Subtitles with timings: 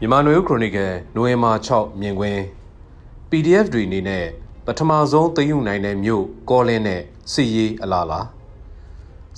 [0.00, 2.40] မြန်မာနွေဦးခရိုနီကယ်နိုဝင်ဘာ6မြင်ကွင်း
[3.30, 4.24] PDF တွေအနေနဲ့
[4.66, 7.00] ပထမဆုံးသိမ်းယူနိုင်တဲ့မြို့ကောလင်းနဲ့
[7.32, 8.26] စစ်ရေးအလားလား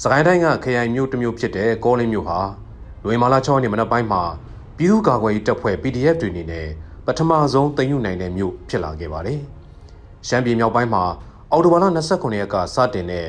[0.02, 2.38] စကိုင်းတိုင်းကခရိုင်မြို့တစ်မြို့ဖြစ်တဲ့ကောလင်းမြို့ဟာ
[3.02, 4.22] နိုဝင်ဘာလ6ရက်နေ့မနက်ပိုင်းမှာ
[4.76, 6.66] ပြည်သူ့ကာကွယ်ရေးတပ်ဖွဲ့ PDF တွေအနေနဲ့
[7.06, 9.40] ပထမဆုံးသိမ်းယူနိုင်တဲ့မြို့ဖြစ်လာခဲ့ပါတယ်။
[10.28, 11.04] ရှမ်းပြည်မြောက်ပိုင်းမှာ
[11.52, 13.26] အော်တိုဘာလ29ရက်ကစတင်တဲ့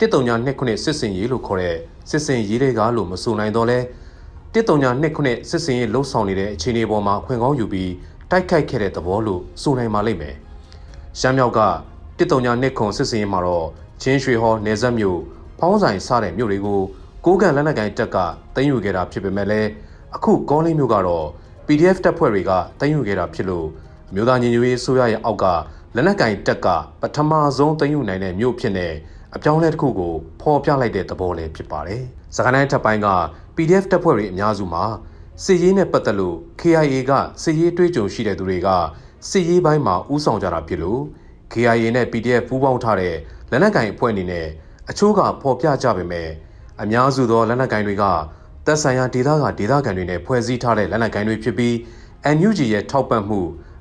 [0.00, 1.76] 139စစ်စင်ရေးလို့ခေါ်တဲ့
[2.10, 3.78] စစ်စင်ရေးတွေကလို့မဆိုနိုင်တော့လဲ
[4.54, 7.92] 139စစ်စင်ရေးလှုပ်ဆောင်နေတဲ့အခြေအနေပေါ်မှာခွင့်ကောင်းယူပြီး
[8.30, 10.34] တိုက်ခိုက်ခဲ့တဲ့သဘောလို့ဆိုနိုင်ပါလိမ့်မယ်။
[11.18, 11.60] ရှမ်းမြောက်က
[12.18, 13.66] 139ခွန်စစ်စင်ရေးမှာတော့
[14.02, 15.18] ချင်းရွှေဟောနေဆက်မြို့
[15.58, 16.80] ဖောင်းဆိုင်စတဲ့မြို့တွေကို
[17.24, 18.16] ကိုးကန်လက်နက်ကိုင်တပ်က
[18.54, 19.68] တင်ယူခဲ့တာဖြစ်ပေမဲ့လည်း
[20.14, 21.26] အခုကောလင်းမြို့ကတော့
[21.66, 23.66] PDF တပ်ဖွဲ့တွေကတင်ယူခဲ့တာဖြစ်လို့
[24.10, 25.44] အမျိုးသားညီညွတ်ရေးဆိုရရဲ့အောက်က
[25.94, 26.68] လက်နက်ကင်တပ်က
[27.00, 28.88] ပထမဆုံးတင်ယူနိုင်တဲ့မြို့ဖြစ်နေ
[29.36, 32.02] အပြောင်းလဲတစ်ခုကိုဖော်ပြလိုက်တဲ့သဘောလည်းဖြစ်ပါတယ်။
[32.36, 33.08] စကိုင်းတိုင်းထပ်ပိုင်းက
[33.56, 34.84] PDF တပ်ဖွဲ့တွေအများစုမှာ
[35.44, 38.68] စစ်ရေးနဲ့ပတ်သက်လို့ KIA ကစစ်ရေးတွေးကြုံရှိတဲ့သူတွေက
[39.30, 41.00] စစ်ရေးပိုင်းမှာဥဆောင်ကြတာဖြစ်လို့
[41.52, 43.14] KIA နဲ့ PDF ပူးပေါင်းထားတဲ့
[43.50, 44.46] လက်နက်ကင်အဖွဲ့အနေနဲ့
[44.90, 46.28] အချို့ကဖော်ပြကြပေမဲ့
[46.82, 48.04] အများစုသောလက်နက်ကင်တွေက
[48.66, 51.74] သက်ဆိုင်ရာဒေသကဒေသခံတွေနဲ့ဖွဲ့စည်းထားတဲ့လက်နက်ကင်တွေဖြစ်ပြီး
[52.36, 53.40] NUG ရဲ့ထောက်ပံ့မှု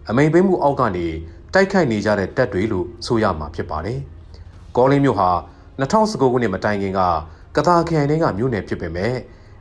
[0.09, 1.07] အမိန်ပေးမှုအောက်ကနေ
[1.53, 3.99] တိုက်ခိုက်နေကြတဲ့တပ်တွေလို့ဆိုရမှာဖြစ်ပါတယ်။
[4.77, 5.29] ကောလင်းမြို့ဟာ
[5.79, 7.01] 2019ခုနှစ်မတိုင်ခင်က
[7.55, 9.13] ကသာခရိုင်တွေကမြို့နယ်ဖြစ်ပေမဲ့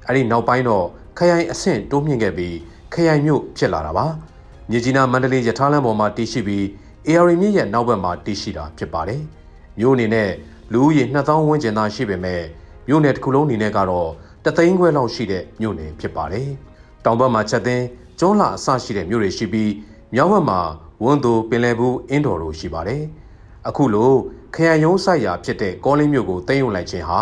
[0.06, 0.86] အဲ့ဒီနောက်ပိုင်းတော့
[1.18, 2.56] ခရိုင်အဆင့်တိုးမြင့်ခဲ့ပြီး
[2.92, 4.06] ခရိုင်မြို့ဖြစ်လာတာပါ။
[4.70, 6.64] မြေကြီးနားမန္တလေးရထားလမ်းပေါ်မှာတည်ရှိပြီး
[7.06, 9.22] AR မြစ်ရဲ့နောက်ဘက်မှာတည်ရှိတာဖြစ်ပါတယ်။
[9.78, 10.30] မြို့အနေနဲ့
[10.72, 12.42] လူဦးရေ2000ဝန်းကျင်သာရှိပေမဲ့
[12.88, 14.10] မြို့နယ်တစ်ခုလုံးအနေနဲ့ကတော့
[14.44, 16.48] တသိန်းခွဲလောက်ရှိတဲ့မြို့နယ်ဖြစ်ပါတယ်။
[17.04, 17.86] တောင်ဘက်မှာချက်သိန်း
[18.20, 19.72] ကျွန်းလာအစရှိတဲ့မြို့တွေရှိပြီး
[20.14, 20.60] မြောက်ဘက်မှာ
[21.04, 23.02] ဝန်းသူပင်လယ်ဘူးအင်းတော်တို့ရှိပါတယ်။
[23.68, 24.12] အခုလို
[24.54, 27.20] ခရိုင်ရုံးဆိုင်ရာဖြစ်တဲ့ကောလင်းမြို့ကိုသိမ်းယူလိုက်ခြင်းဟာ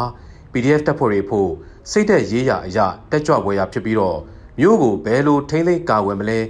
[0.53, 1.51] PDF တပ်ဖွဲ့တွေဖို့
[1.91, 4.19] စိတ်သက်ရေးရအရာတက်ကြွပွဲရဖြစ်ပြီးတော့
[4.59, 6.41] မြို့ကိုဘယ်လိုထိမ့်သိမ်းကာဝယ်မလဲ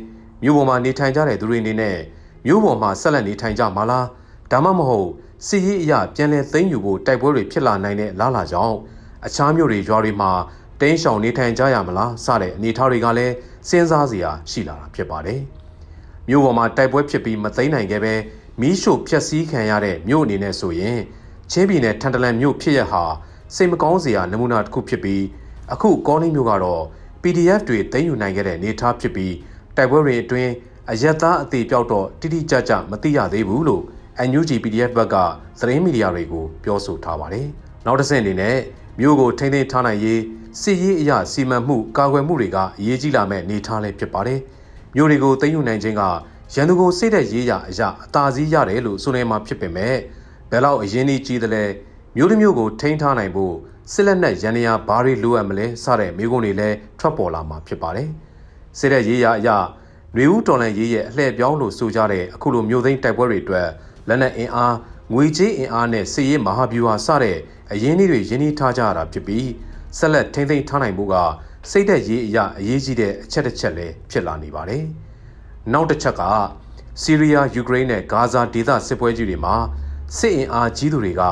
[0.43, 1.99] မြို့ပေါ်မှာနေထိုင်ကြတဲ့သူတွေအနေနဲ့
[2.47, 4.07] မြို့ပေါ်မှာဆက်လက်နေထိုင်ကြမှာလား
[4.51, 5.09] ဒါမှမဟုတ်
[5.47, 8.77] စီရေးအရာပြန်လည်သိမ်းယူဖို့တိုက်ပွဲတွေဖြစ်လာနိုင်တဲ့လားလာကြောင်း
[9.27, 10.31] အခြားမြို့တွေရွာတွေမှာ
[10.81, 13.35] တင်းရှောင်နေထိုင်ကြရမလားစတဲ့အနေအထားတွေကလည်း
[13.69, 15.41] စဉ်းစားစရာရှိလာတာဖြစ်ပါတယ်
[16.29, 18.15] မြို့ပေါ်မှာတိုက်ပွဲဖြစ်ပြီးမသိမ်းနိုင်ခဲ့ပဲ
[18.61, 21.01] မီးရှို့ဖျက်ဆီးခံရတဲ့မြို့အနေနဲ့ဆိုရင်
[21.51, 23.03] ချင်းပြည်နယ်ထန်တလန်မြို့ဖြစ်ရဟာ
[23.55, 25.25] စိတ်မကောင်းစရာနမူနာတစ်ခုဖြစ်ပြီး
[25.73, 26.83] အခုကောလင်းမျိုးကတော့
[27.23, 29.35] PDF တွေသိမ်းယူနိုင်ခဲ့တဲ့နေသားဖြစ်ပြီး
[29.77, 30.53] တိုက်ပွဲတွေအတွင်း
[30.91, 33.83] အယက်သားအသေးပြောက်တော့တိတိကျကျမသိရသေးဘူးလို့
[34.29, 35.17] NUG PDF ဘက်က
[35.61, 37.47] သတင်းမီဒီယာတွေကိုပြောဆိုထားပါတယ်။
[37.87, 38.57] နောက်တစ်ဆင့်အနေနဲ့
[39.01, 40.21] မြို့ကိုထိန်းသိမ်းထားနိုင်ရေး
[40.61, 44.41] စစ်ရေးအရာစီမံမှုကာကွယ်မှုတွေကအရေးကြီးလာမဲ့နေသားလည်းဖြစ်ပါတယ်။
[44.95, 46.03] မြို့တွေကိုသိမ်းယူနိုင်ခြင်းက
[46.55, 49.95] ရန်သူကိုစိတ်သက်ရေးရအရာအသာစီးရတယ်လို့ဆိုနေမှာဖြစ်ပေမဲ့
[50.51, 51.65] ဘယ်လောက်အရင်ကြီးတယ်လဲ
[52.17, 53.55] မြို့တစ်မြို့ကိုထိန်းထားနိုင်ဖို့
[53.93, 58.09] စစ်လက်နက်ရန်ရာဘာတွေလိုအပ်မလဲစတဲ့မိကုန်းတွေလည်းထွက်ပေါ်လာမှာဖြစ်ပါတယ်။
[58.79, 59.49] စစ်တဲ့ရေးရအရ
[60.15, 63.69] နှွေဦးတော်လန်ရေးရဲ့အလှည့်ပြောင်းလို့ဆိုကြတဲ့အခုလိုမျိုးသိန်းတိုက်ပွဲတွေအတွက်
[64.09, 64.77] လက်နက်အင်အား
[65.15, 67.37] ငွေကြေးအင်အားနဲ့စစ်ရေးမဟာဗျူဟာစတဲ့
[67.73, 69.49] အရင်းအနှီးတွေရင်းနှီးထားကြရတာဖြစ်ပြီး
[69.99, 71.15] ဆက်လက်ထိမ့်သိမ်းထားနိုင်မှုက
[71.71, 74.83] စိတ်သက်ရေးအရာအရေးကြီးတဲ့အချက်တစ်ချက်လည်းဖြစ်လာနေပါတယ်။
[75.73, 76.23] နောက်တစ်ချက်က
[77.01, 79.55] ဆီးရီးယားယူကရိန်းနဲ့ဂါဇာဒေသစစ်ပွဲကြီးတွေမှာ
[80.19, 81.23] စစ်အင်အားကြီးသူတွေက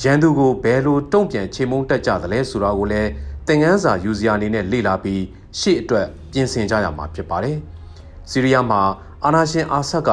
[0.00, 3.10] ရန်သူကိုဘယ်လိုတုံ့ပြန်ချေမှုန်းတက်ကြသလဲဆိုတာကိုလည်း
[3.46, 5.22] သင်ခန်းစာယူစရာအနေနဲ့လေ့လာပြီး
[5.58, 7.56] ရှေ့အတွက်ပြင်ဆင်ကြရမှာဖြစ်ပါတယ်။
[8.30, 8.82] ဆီးရီးယားမှာ
[9.24, 10.10] အာနာရှင်အာဆတ်က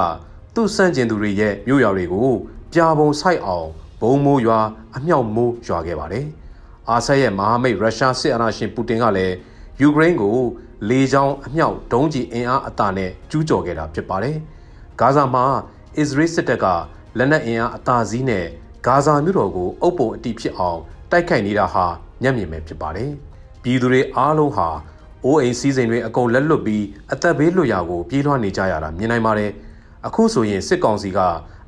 [0.53, 2.31] သူ့စန့်ကျင်သူတွေရဲ့မြို့ရွာတွေကို
[2.73, 3.67] ပြာပုံဆိုင်အောင်
[4.01, 4.59] ဘုံမိုးရွာ
[4.95, 6.25] အမြောက်မိုးရွာခဲ့ပါတယ်။
[6.89, 9.35] အာဆတ်ရဲ့မဟာမိတ်ရုရှားစစ်အာဏာရှင်ပူတင်ကလည်း
[9.81, 10.37] ယူကရိန်းကို
[10.89, 14.35] လေကြောင်းအမြောက်ဒုံးကျည်အင်အားအတာနဲ့ကျူးကျော်ခဲ့တာဖြစ်ပါတယ်။
[14.99, 15.45] ဂါဇာမှာ
[15.97, 16.65] အစ္စရေးစစ်တပ်က
[17.17, 18.45] လက်နက်အင်အားအတာစည်းနဲ့
[18.85, 20.79] ဂါဇာမြို့တော်ကိုအုပ်ပုံအတိဖြစ်အောင်
[21.11, 21.85] တိုက်ခိုက်နေတာဟာ
[22.23, 23.09] ညံ့မြင်ပဲဖြစ်ပါတယ်။
[23.63, 24.67] ပြည်သူတွေအားလုံးဟာ
[25.25, 29.51] အိုးအိမ်စည်းစိမ်တွေအကုန်လက်လွတ်ပြီးအသက်ဘေးလွတ်ရာကိုပြေးလွှားနေကြရတာမြင်နိုင်ပါတယ်။
[30.07, 31.19] အခုဆိုရင်စစ်ကောင်စီက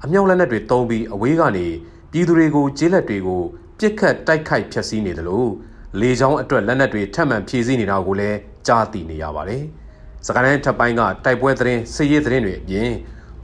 [0.03, 1.67] အမြောက်လက်နက်တွေတုံးပြီးအဝေးကနေ
[2.11, 3.41] ပြည်သူတွေကိုကျေးလက်တွေကို
[3.79, 5.49] ပြစ်ခတ်တိုက်ခိုက်ဖျက်ဆီးနေတယ်လို့
[5.99, 9.63] လေကြောင်းအတွက်လက်နက်တွေထပ်မံဖြည့်ဆည်းနေတာကိုလည်းကြားသိနေရပါတယ်။
[10.25, 12.89] စကိုင်းတိုင်းထပ်ပိုင်းကတိုက်ပွဲသတင်းစစ်ရေးသတင်းတွေအပြင်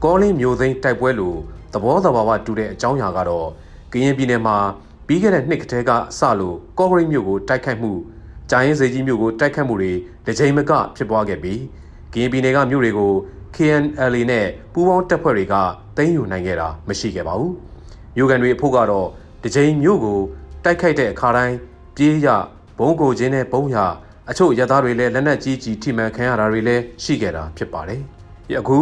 [0.04, 1.34] ကောလင်းမျိုးသိန်းတိုက်ပွဲလို
[1.72, 3.48] သဘောတဘာဝတူတဲ့အကြောင်းအရာကတော့
[3.92, 4.56] ကရင်ပြည်နယ်မှာ
[5.06, 7.92] ပြီးခဲ့တဲ့နှစ်ကတည်းကစလို့ကော့ဂရိတ်မြို့ကိုတိုက်ခိုက်မှု
[8.50, 9.92] ဂျိုင်းစေကြီးမြို့ကိုတိုက်ခိုက်မှုတွေ
[10.26, 11.60] တစ်ကြိမ်မကဖြစ်ပွားခဲ့ပြီး
[12.12, 13.12] ကရင်ပြည်နယ်ကမြို့တွေကို
[13.56, 15.54] KNLA နဲ့ပူးပေါင်းတပ်ဖွဲ့တွေက
[15.96, 17.52] တင်းယူနိုင်ခဲ့တာမရှိခဲ့ပါဘူး။
[18.16, 19.08] မြို့ကန်တွေအဖို့ကတော့
[19.42, 20.18] တစ်ကြိမ်မြို့ကို
[20.64, 21.56] တိုက်ခိုက်တဲ့အခါတိုင်း
[21.96, 22.28] ပြေးရ
[22.78, 23.76] ဘုံကိုချင်းနဲ့ဘုံရ
[24.30, 28.00] အချို့ရသားတွေလည်းလက်နက်ကြီးကြီးထိမှန်ခံရတာတွေလည်းရှိခဲ့တာဖြစ်ပါတယ်။
[28.60, 28.78] အခု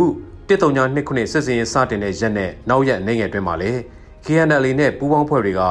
[0.49, 3.81] 139ခုနှစ်စစ်စင်ရေးစတင်တဲ့ရက်နဲ့နောက်ရက်နိုင်ငယ်တွင်မှာလည်း
[4.25, 5.63] KNL နဲ့ပူးပေါင်းဖွဲ့တွေက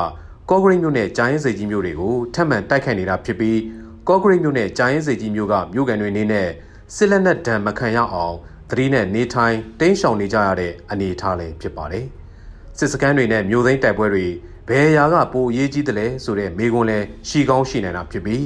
[0.50, 3.60] ကော့ဂရိတ်မြို့နဲ့ဂျိုင်းစိတ်ကြီးမြို့တွေကိုထပ်မံတိုက်ခိုက်နေတာဖြစ်ပြီး
[4.08, 6.50] ကော့ဂရိတ်မြို့နဲ့ဂျိုင်းစိတ်ကြီးမြို့ကမြို့ကန်တွေနေနဲ့
[6.96, 8.36] စစ်လက်နက်ဒဏ်မခံရအောင်
[8.70, 12.06] သတိနဲ့နေထိုင်တင်းရှောင်နေကြရတဲ့အနေအထားလည်းဖြစ်ပါတယ်။
[12.78, 14.26] စစ်စခန်းတွေနဲ့မြို့သိမ်းတိုက်ပွဲတွေ
[14.70, 18.44] ဘယ်ရာကပိုအရေးကြီးတယ်လဲဆိုတဲ့မေးခွန်းလဲရှီကောင်းရှိနေတာဖြစ်ပြီး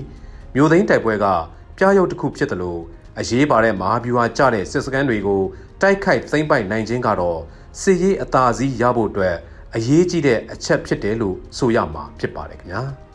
[0.56, 1.26] မြို့သိမ်းတိုက်ပွဲက
[1.78, 2.82] ပြားရုပ်တစ်ခုဖြစ်တယ်လို့
[3.20, 5.42] အရေးပါတဲ့မဟာဗျူဟာကျတဲ့စစ်စခန်းတွေကို
[5.82, 7.40] တိုက်ခိုက်သိမ်းပိုက်နိုင်ခြင်းကတော့
[7.82, 9.36] စစ်ရေးအသာစီးရဖို့အတွက်
[9.76, 12.84] အရေးကြီးတဲ့အချက်ဖြစ်တယ်လို့ဆိုရမှာဖြစ်ပါတယ်ခင်ဗျာ။